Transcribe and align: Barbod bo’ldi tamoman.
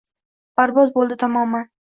Barbod 0.61 0.95
bo’ldi 0.97 1.19
tamoman. 1.27 1.71